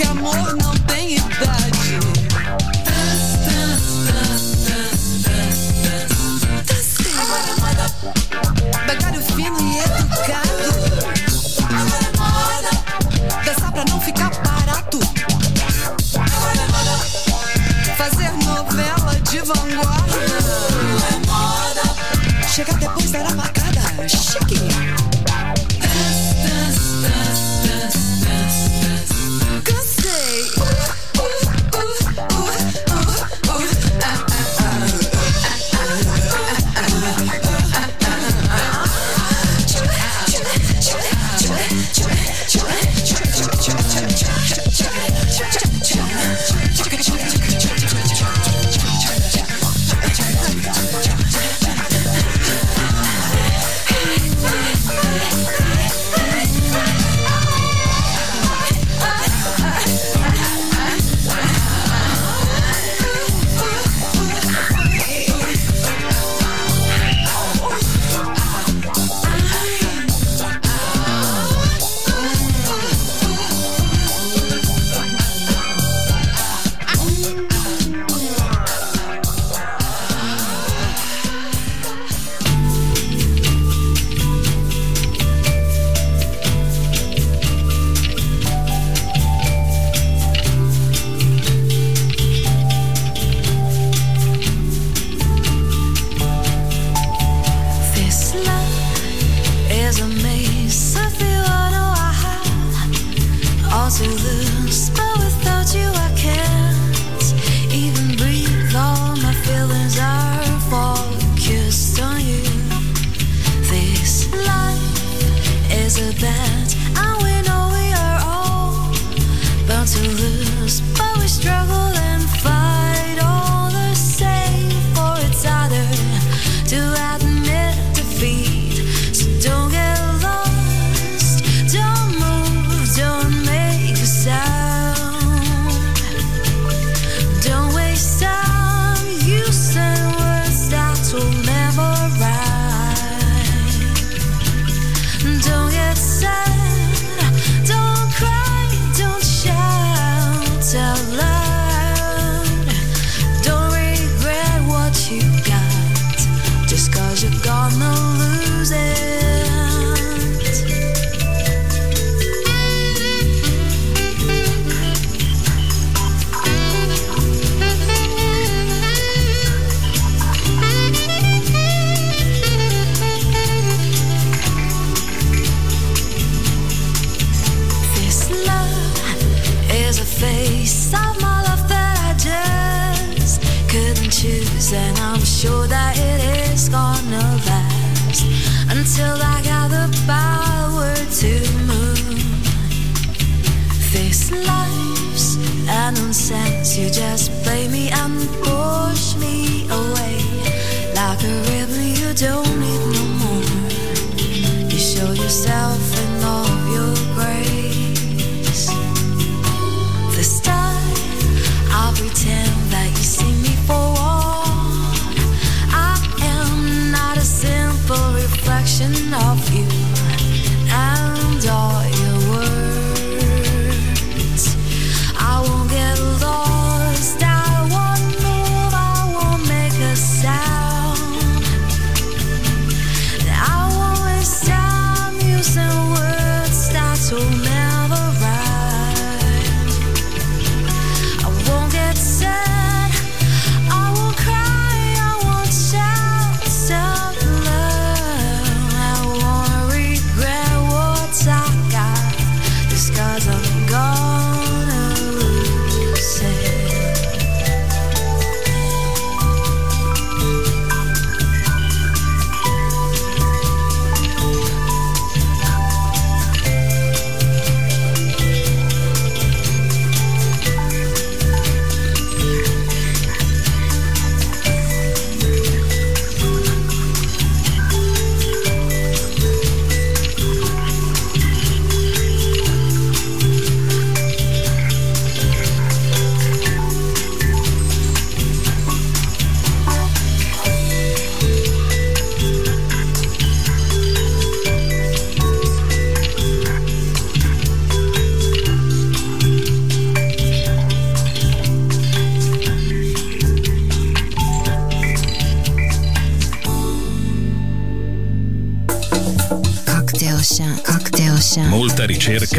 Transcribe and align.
que 0.00 0.06
amor 0.06 0.56
não 0.56 0.74
tem 0.86 1.16
idade. 1.16 1.98
Agora 7.20 7.54
moda, 7.60 7.86
bagalho 8.86 9.22
fino 9.22 9.60
e 9.60 9.78
educado. 9.78 10.70
Agora 11.68 12.08
moda, 12.16 12.70
dançar 13.44 13.72
pra 13.72 13.84
não 13.90 14.00
ficar 14.00 14.30
barato. 14.30 14.98
Agora 16.14 16.64
moda, 16.72 16.96
fazer 17.98 18.32
novela 18.42 19.14
de 19.20 19.38
vanguarda. 19.40 20.16
Agora 20.80 21.18
moda, 21.26 22.48
chegar 22.48 22.78
depois 22.78 23.12
era 23.12 23.34
macaco. 23.34 23.59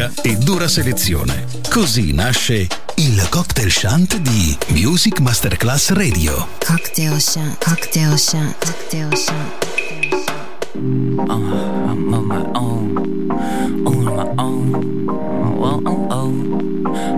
Ricerca 0.01 0.11
e 0.21 0.35
dura 0.37 0.67
selezione. 0.67 1.45
Così 1.69 2.13
nasce 2.13 2.67
il 2.95 3.27
cocktail 3.29 3.71
shant 3.71 4.17
di 4.17 4.57
Music 4.69 5.19
Masterclass 5.19 5.91
Radio. 5.91 6.47
Cocktail 6.65 7.19
Shant. 7.19 7.63
Cocktail 7.63 8.17
Shant. 8.17 8.55
Cocktail 8.57 9.15
Shant. 9.15 9.69
I'm 10.73 12.13
on 12.13 12.25
my 12.27 12.43
own, 12.53 12.97
on 13.85 14.03
my 14.03 14.33
own. 14.37 15.05
Well, 15.57 15.81
oh, 15.85 16.07
oh, 16.09 16.31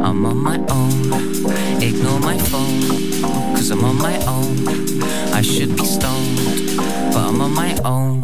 I'm 0.03 0.25
on 0.25 0.37
my 0.37 0.59
own. 0.69 1.81
Ignore 1.81 2.19
my 2.19 2.37
phone, 2.37 3.55
cause 3.55 3.71
I'm 3.71 3.83
on 3.85 3.97
my 3.97 4.17
own. 4.25 4.67
I 5.33 5.41
should 5.41 5.75
be 5.75 5.85
stoned, 5.85 6.62
I'm 7.33 7.41
on 7.41 7.53
my 7.55 7.75
own. 7.83 8.21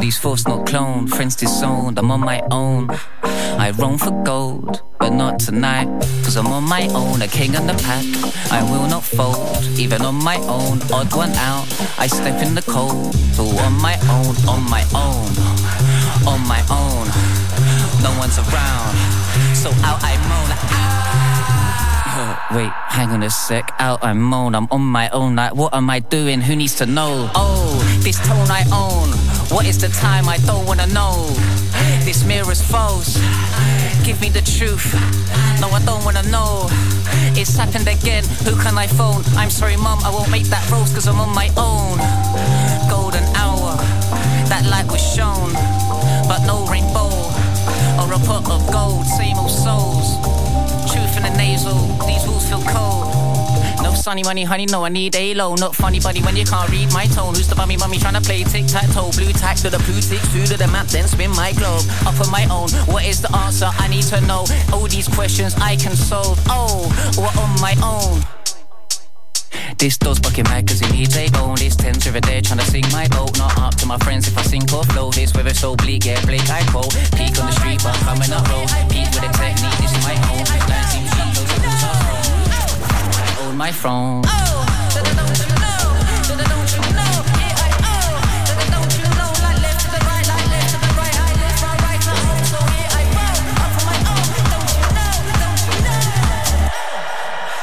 These 0.00 0.18
thoughts 0.18 0.46
not 0.46 0.66
cloned, 0.66 1.08
friends 1.08 1.34
disowned. 1.34 1.98
I'm 1.98 2.10
on 2.10 2.20
my 2.20 2.42
own. 2.50 2.90
I 3.22 3.70
roam 3.70 3.96
for 3.96 4.10
gold, 4.22 4.82
but 5.00 5.14
not 5.14 5.38
tonight. 5.38 5.88
Cause 6.22 6.36
I'm 6.36 6.48
on 6.48 6.64
my 6.64 6.86
own, 6.88 7.22
a 7.22 7.26
king 7.26 7.56
on 7.56 7.66
the 7.66 7.72
pack. 7.72 8.04
I 8.52 8.62
will 8.62 8.86
not 8.86 9.02
fold, 9.02 9.64
even 9.78 10.02
on 10.02 10.16
my 10.16 10.36
own. 10.36 10.82
Odd 10.92 11.16
one 11.16 11.32
out, 11.32 11.66
I 11.98 12.06
step 12.06 12.42
in 12.46 12.54
the 12.54 12.60
cold. 12.60 13.14
So 13.32 13.44
on 13.64 13.80
my 13.80 13.96
own, 14.12 14.36
on 14.46 14.68
my 14.68 14.84
own, 14.92 15.32
on 16.28 16.46
my 16.46 16.60
own. 16.68 17.08
No 18.02 18.12
one's 18.18 18.36
around, 18.36 18.94
so 19.56 19.70
out 19.88 20.04
I 20.04 20.18
moan. 20.28 20.50
Ah! 20.68 21.14
Wait, 22.54 22.70
hang 22.70 23.08
on 23.10 23.22
a 23.24 23.30
sec. 23.30 23.72
Out 23.80 24.04
I 24.04 24.12
moan. 24.12 24.54
I'm 24.54 24.68
on 24.70 24.82
my 24.82 25.08
own. 25.08 25.34
Like, 25.34 25.56
what 25.56 25.74
am 25.74 25.90
I 25.90 25.98
doing? 25.98 26.40
Who 26.40 26.54
needs 26.54 26.76
to 26.76 26.86
know? 26.86 27.28
Oh, 27.34 27.74
this 28.04 28.18
tone 28.18 28.50
I 28.50 28.64
own. 28.70 29.08
What 29.48 29.64
is 29.64 29.78
the 29.78 29.88
time? 29.88 30.28
I 30.28 30.36
don't 30.44 30.66
wanna 30.66 30.86
know. 30.88 31.26
This 32.04 32.22
mirror's 32.22 32.60
false. 32.60 33.16
Give 34.04 34.20
me 34.20 34.28
the 34.28 34.42
truth. 34.42 34.92
No, 35.58 35.68
I 35.70 35.80
don't 35.86 36.04
wanna 36.04 36.22
know. 36.24 36.68
It's 37.32 37.56
happened 37.56 37.88
again. 37.88 38.24
Who 38.44 38.60
can 38.60 38.76
I 38.76 38.86
phone? 38.86 39.22
I'm 39.40 39.48
sorry, 39.48 39.78
mum. 39.78 40.00
I 40.04 40.10
won't 40.10 40.30
make 40.30 40.44
that 40.52 40.70
roast 40.70 40.92
cause 40.92 41.08
I'm 41.08 41.18
on 41.18 41.34
my 41.34 41.48
own. 41.56 41.96
Golden 42.90 43.24
hour. 43.36 43.72
That 44.52 44.66
light 44.68 44.88
was 44.92 45.00
shown. 45.00 45.54
But 46.28 46.44
no 46.44 46.66
rainbow. 46.66 47.08
Or 48.00 48.12
a 48.12 48.18
pot 48.18 48.44
of 48.50 48.70
gold. 48.70 49.06
Same 49.06 49.38
old 49.38 49.50
souls. 49.50 50.20
Truth 50.92 51.16
in 51.16 51.22
the 51.22 51.34
nasal. 51.38 51.80
These 52.06 52.26
walls 52.28 52.46
feel 52.46 52.62
cold. 52.68 53.23
Sunny 54.04 54.22
money, 54.22 54.44
honey, 54.44 54.66
no, 54.66 54.84
I 54.84 54.90
need 54.90 55.16
a 55.16 55.32
low. 55.32 55.54
Not 55.54 55.74
funny, 55.74 55.98
buddy, 55.98 56.20
when 56.20 56.36
you 56.36 56.44
can't 56.44 56.68
read 56.68 56.92
my 56.92 57.06
tone. 57.06 57.34
Who's 57.34 57.48
the 57.48 57.54
bummy 57.54 57.78
mummy 57.78 57.96
trying 57.96 58.12
to 58.12 58.20
play 58.20 58.44
tic 58.44 58.66
tac 58.66 58.84
toe? 58.90 59.10
Blue 59.12 59.32
tack 59.32 59.56
to 59.64 59.70
the 59.70 59.78
blue 59.88 59.98
ticks, 59.98 60.30
two 60.30 60.44
to 60.44 60.58
the 60.58 60.68
map, 60.68 60.88
then 60.88 61.08
spin 61.08 61.30
my 61.30 61.52
globe. 61.54 61.80
Up 62.04 62.20
on 62.20 62.30
my 62.30 62.44
own, 62.52 62.68
what 62.84 63.06
is 63.06 63.22
the 63.22 63.34
answer? 63.34 63.64
I 63.64 63.88
need 63.88 64.04
to 64.12 64.20
know. 64.28 64.44
All 64.74 64.86
these 64.88 65.08
questions 65.08 65.54
I 65.56 65.76
can 65.76 65.96
solve. 65.96 66.38
Oh, 66.52 66.84
we're 67.16 67.32
on 67.40 67.48
my 67.64 67.72
own. 67.80 68.20
This 69.78 69.96
door's 69.96 70.18
fucking 70.18 70.44
mad 70.52 70.68
cause 70.68 70.82
it 70.82 70.92
needs 70.92 71.16
a 71.16 71.30
bone. 71.30 71.56
This 71.56 71.74
tens 71.74 72.06
over 72.06 72.20
there 72.20 72.42
trying 72.42 72.60
to 72.60 72.66
sing 72.66 72.84
my 72.92 73.08
boat. 73.08 73.38
Not 73.38 73.56
up 73.56 73.74
to 73.76 73.86
my 73.86 73.96
friends 74.04 74.28
if 74.28 74.36
I 74.36 74.42
sink 74.42 74.70
or 74.74 74.84
flow. 74.84 75.12
This 75.12 75.32
weather 75.32 75.54
so 75.54 75.76
bleak, 75.76 76.04
yeah, 76.04 76.20
bleak, 76.26 76.44
I 76.50 76.60
quote. 76.68 76.92
Peak 77.16 77.40
on 77.40 77.48
the 77.48 77.56
street, 77.56 77.80
but 77.82 77.96
coming 78.04 78.30
up 78.36 78.44
road. 78.52 78.68
Peak 78.92 79.08
with 79.16 79.24
a 79.24 79.32
technique, 79.32 79.80
this 79.80 79.96
is 79.96 80.04
my 80.04 80.12
home. 80.28 80.44
Land 80.68 80.92
seems 80.92 81.08
cheap, 81.08 81.63
my 83.56 83.70
throne. 83.70 84.22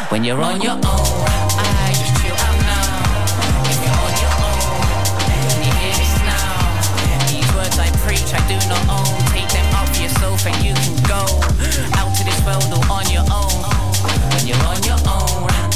When 0.10 0.24
you're 0.26 0.42
on 0.42 0.62
your 0.62 0.74
own, 0.74 0.82
I 0.84 1.94
just 1.96 2.22
chill 2.22 2.36
out 2.36 2.60
now. 2.68 2.92
If 3.64 3.80
you're 3.80 3.96
on 3.96 4.14
your 4.22 4.36
own, 4.44 4.82
can 5.48 5.60
you 5.64 5.72
hear 5.80 5.96
this 5.96 6.16
now? 6.28 6.52
These 7.28 7.50
words 7.56 7.80
I 7.80 7.90
preach, 8.04 8.34
I 8.34 8.40
do 8.48 8.56
not 8.68 8.84
own. 8.92 9.20
Take 9.32 9.50
them 9.50 9.74
up 9.76 9.88
yourself 10.00 10.46
and 10.46 10.56
you 10.64 10.74
can 10.74 10.96
go 11.08 11.24
out 11.98 12.16
to 12.16 12.24
this 12.24 12.40
world 12.46 12.72
on 12.92 13.10
your 13.10 13.24
own. 13.32 13.64
When 14.36 14.48
you're 14.48 14.64
on 14.68 14.84
your 14.84 15.00
own, 15.08 15.11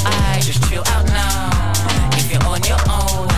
I 0.06 0.40
just 0.40 0.62
chill 0.68 0.84
out 0.88 1.06
now. 1.06 1.72
If 2.14 2.32
you're 2.32 2.44
on 2.44 2.62
your 2.64 2.80
own, 2.90 3.28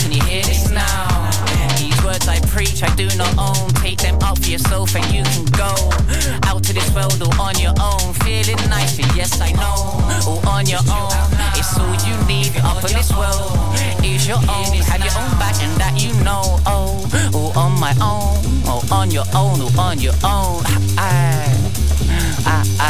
can 0.00 0.12
you 0.12 0.22
hear 0.24 0.42
this 0.42 0.70
now? 0.70 1.30
These 1.76 2.02
words 2.04 2.26
I 2.28 2.40
preach, 2.48 2.82
I 2.82 2.94
do 2.96 3.08
not 3.16 3.32
own. 3.38 3.68
Take 3.82 3.98
them 3.98 4.18
up 4.22 4.38
for 4.38 4.50
yourself 4.50 4.94
and 4.96 5.06
you 5.12 5.22
can 5.24 5.44
go 5.56 5.72
out 6.48 6.62
to 6.64 6.72
this 6.72 6.90
world 6.94 7.20
all 7.22 7.40
on 7.40 7.58
your 7.58 7.74
own. 7.80 7.98
Yes, 9.18 9.40
I 9.40 9.50
know. 9.52 9.98
On 10.46 10.66
your 10.66 10.80
own, 10.90 11.10
it's 11.54 11.76
all 11.78 11.94
you 12.06 12.14
need. 12.26 12.52
This 12.82 13.10
world 13.12 13.50
is 14.04 14.26
your 14.28 14.38
own. 14.38 14.76
Have 14.86 15.02
your 15.02 15.14
own 15.18 15.38
back, 15.38 15.60
and 15.62 15.74
that 15.80 15.94
you 16.00 16.12
know. 16.22 16.60
Oh, 16.66 17.52
on 17.56 17.78
my 17.80 17.92
own, 18.00 18.44
on 18.92 19.10
your 19.10 19.24
own, 19.34 19.60
on 19.76 19.98
your 19.98 20.14
own. 20.24 20.62
I, 20.96 21.48
I, 22.46 22.64
I. 22.80 22.87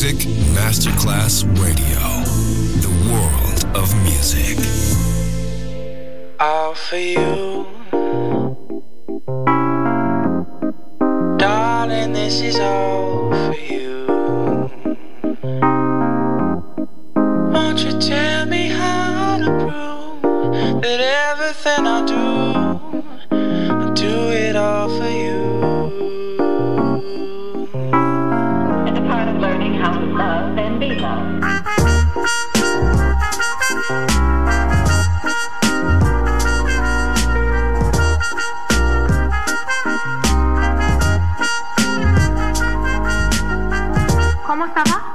Music 0.00 0.28
Masterclass 0.54 1.42
Radio, 1.58 1.98
the 2.82 3.10
world 3.10 3.76
of 3.76 3.92
music. 4.04 4.56
All 6.38 6.72
for 6.72 6.98
you. 6.98 7.66
Darling, 11.36 12.12
this 12.12 12.40
is 12.42 12.60
all. 12.60 12.87
estaba 44.78 45.07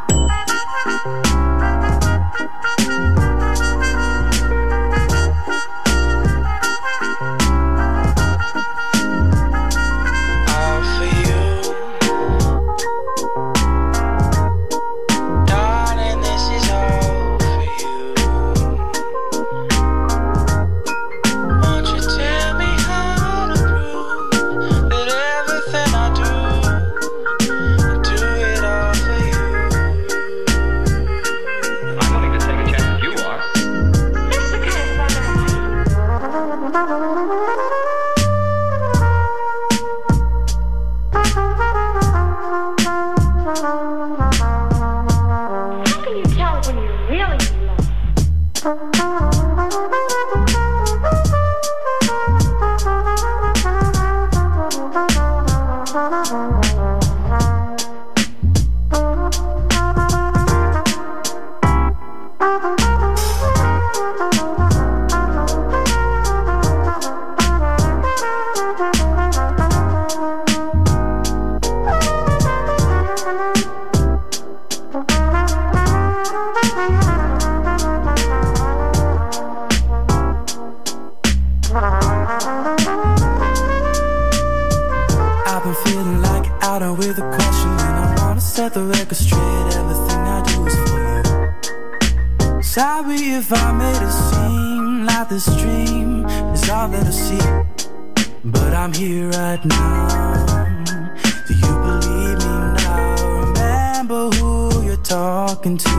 talking 105.55 105.77
to, 105.77 105.89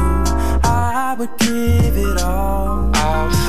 I 0.64 1.14
would 1.16 1.30
give 1.38 1.96
it 1.96 2.20
all. 2.22 2.90
all 2.96 3.43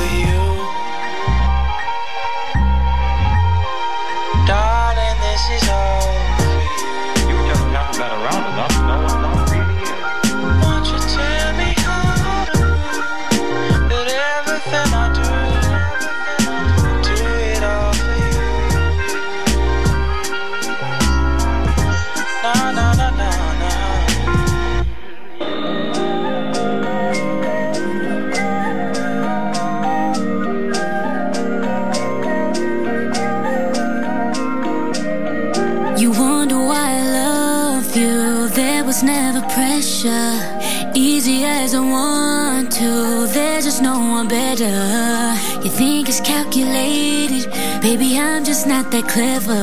Maybe 47.88 48.18
I'm 48.18 48.44
just 48.44 48.66
not 48.66 48.90
that 48.90 49.06
clever. 49.06 49.54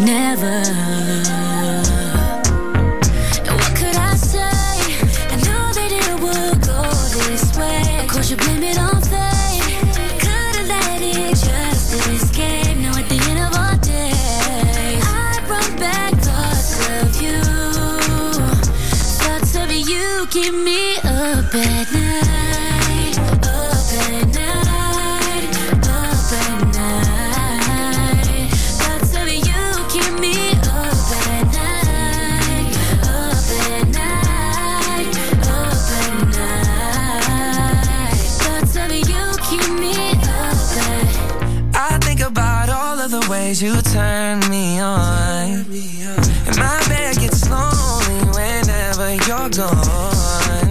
Never. 0.00 1.37
ways 43.48 43.62
you 43.62 43.80
turn 43.80 44.40
me 44.50 44.78
on. 44.78 45.64
And 46.46 46.56
my 46.58 46.78
bed 46.88 47.16
gets 47.16 47.48
lonely 47.48 48.20
whenever 48.36 49.08
you're 49.26 49.48
gone. 49.48 50.68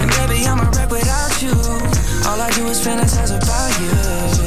And 0.00 0.10
baby, 0.16 0.46
I'm 0.46 0.60
a 0.60 0.70
wreck 0.70 0.90
without 0.90 1.42
you. 1.42 1.56
All 2.28 2.40
I 2.40 2.50
do 2.54 2.66
is 2.66 2.78
fantasize 2.86 3.34
about 3.34 3.72
you. 3.82 3.90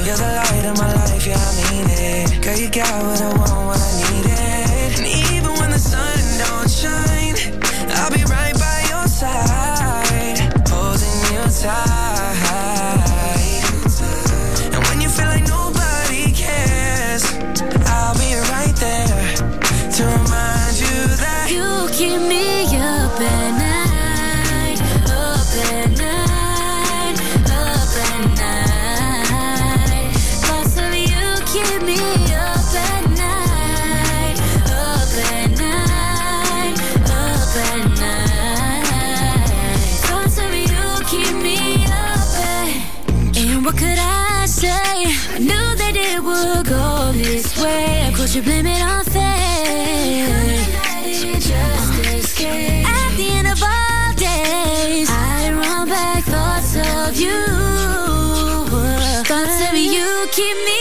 You're 0.06 0.16
the 0.16 0.32
light 0.40 0.66
of 0.66 0.78
my 0.78 0.94
life, 0.94 1.28
yeah, 1.28 1.38
I 1.38 1.72
mean 1.72 1.88
it. 1.90 2.42
Girl, 2.42 2.58
you 2.58 2.70
got 2.70 3.04
what 3.04 3.22
I 3.22 3.28
want, 3.38 3.66
what 3.68 3.82
I 3.82 3.92
need 4.12 4.31
Could 48.22 48.36
you 48.36 48.44
blame 48.44 48.68
it 48.68 48.82
on 48.84 49.04
fate? 49.04 49.22
At 52.86 53.18
the 53.18 53.28
end 53.34 53.48
of 53.48 53.64
all 53.64 54.14
days, 54.14 55.10
I 55.10 55.52
run 55.52 55.90
back 55.90 56.24
thoughts 56.26 56.76
of 56.76 57.20
you. 57.20 57.42
Thoughts 59.26 59.68
of 59.68 59.76
you 59.76 60.28
keep 60.32 60.56
me 60.56 60.81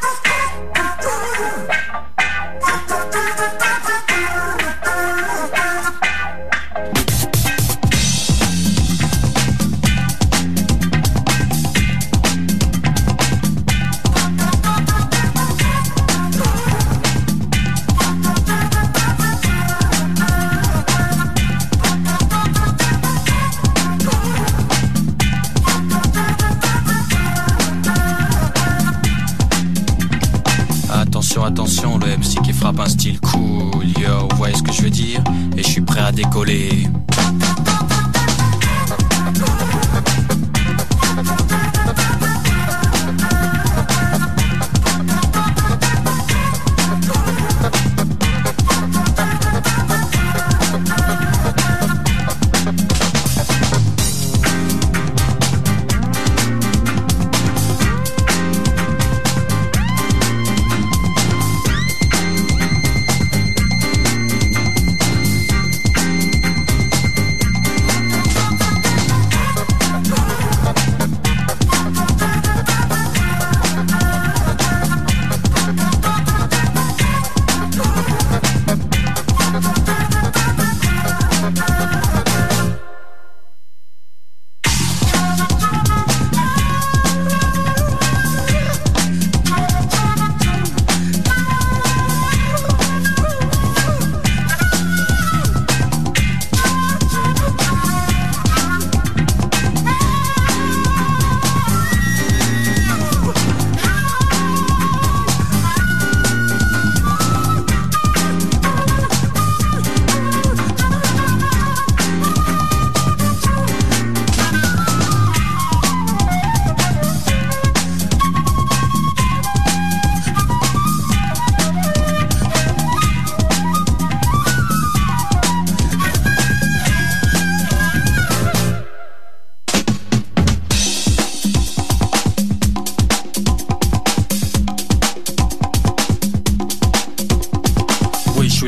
Attention, 31.31 31.45
attention, 31.45 31.97
le 31.97 32.07
MC 32.07 32.41
qui 32.43 32.51
frappe 32.51 32.81
un 32.81 32.89
style 32.89 33.17
cool, 33.21 33.87
yo, 33.97 34.27
vous 34.29 34.35
voyez 34.35 34.53
ce 34.53 34.63
que 34.63 34.73
je 34.73 34.81
veux 34.81 34.89
dire? 34.89 35.23
Et 35.55 35.63
je 35.63 35.67
suis 35.69 35.79
prêt 35.79 36.01
à 36.01 36.11
décoller. 36.11 36.87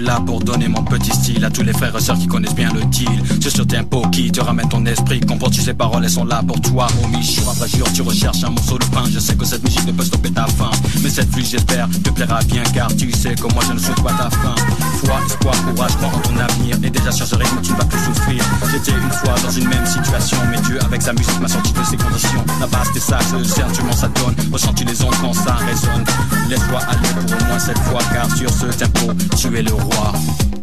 Là 0.03 0.19
pour 0.25 0.39
donner 0.39 0.67
mon 0.67 0.83
petit 0.83 1.11
style 1.11 1.43
à 1.45 1.49
tous 1.49 1.63
les 1.63 1.73
frères 1.73 1.95
et 1.95 2.01
sœurs 2.01 2.17
qui 2.17 2.27
connaissent 2.27 2.55
bien 2.55 2.71
le 2.73 2.81
deal. 2.85 3.09
C'est 3.41 3.49
ce 3.49 3.61
tempo 3.61 4.01
qui 4.11 4.31
te 4.31 4.41
ramène 4.41 4.67
ton 4.69 4.85
esprit. 4.85 5.19
Comporte 5.21 5.53
ces 5.53 5.73
paroles, 5.73 6.03
elles 6.03 6.09
sont 6.09 6.25
là 6.25 6.43
pour 6.45 6.59
toi, 6.61 6.87
homie. 7.03 7.37
Un 7.47 7.53
vrai 7.53 7.69
jour, 7.69 7.87
tu 7.93 8.01
recherches 8.01 8.43
un 8.43 8.49
morceau 8.49 8.77
de 8.77 8.85
pain. 8.85 9.03
Je 9.11 9.19
sais 9.19 9.35
que 9.35 9.45
cette 9.45 9.63
musique 9.63 9.85
ne 9.87 9.91
peut 9.93 10.03
stopper 10.03 10.31
ta 10.31 10.45
faim. 10.45 10.71
Mais 11.01 11.09
cette 11.09 11.31
pluie, 11.31 11.45
j'espère, 11.45 11.87
te 12.03 12.09
plaira 12.09 12.39
bien 12.43 12.63
car 12.73 12.93
tu 12.95 13.11
sais 13.11 13.35
que 13.35 13.53
moi 13.53 13.63
je 13.67 13.73
ne 13.73 13.79
souhaite 13.79 14.01
pas 14.03 14.11
ta 14.11 14.29
fin. 14.29 14.55
Foi, 15.03 15.15
espoir, 15.25 15.55
courage, 15.65 15.95
crois 15.97 16.09
en 16.09 16.19
ton 16.19 16.37
avenir. 16.37 16.77
Et 16.83 16.89
déjà 16.89 17.11
sur 17.11 17.25
ce 17.25 17.35
rythme, 17.35 17.57
tu 17.61 17.71
ne 17.71 17.77
vas 17.77 17.85
plus 17.85 17.99
souffrir. 17.99 18.43
J'étais 18.71 18.91
une 18.91 19.11
fois 19.11 19.35
dans 19.43 19.51
une 19.51 19.67
même 19.67 19.85
situation. 19.85 20.37
Mais 20.51 20.59
Dieu, 20.61 20.79
avec 20.83 21.01
sa 21.01 21.13
musique, 21.13 21.39
m'a 21.39 21.47
sorti 21.47 21.71
de 21.71 21.83
ces 21.83 21.97
conditions. 21.97 22.43
La 22.59 22.67
base 22.67 22.91
des 22.93 22.99
sacs, 22.99 23.23
le 23.37 23.43
sentiment 23.43 23.93
ça 23.93 24.09
donne. 24.09 24.35
Ressens-tu 24.51 24.83
les 24.85 25.01
ondes 25.03 25.15
quand 25.21 25.33
ça 25.33 25.55
résonne? 25.55 26.03
Laisse-toi 26.49 26.79
aller 26.89 27.09
pour 27.15 27.37
au 27.37 27.45
moins 27.45 27.59
cette 27.59 27.79
fois, 27.79 28.01
car 28.13 28.29
sur 28.35 28.49
ce 28.49 28.65
tempo, 28.65 29.13
tu 29.37 29.57
es 29.57 29.61
le 29.61 29.73
roi. 29.73 29.92
Au 29.93 30.01
revoir. 30.01 30.62